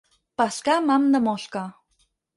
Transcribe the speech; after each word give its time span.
Pescar 0.41 0.77
amb 0.81 0.95
ham 0.95 1.05
de 1.17 1.21
mosca. 1.27 1.65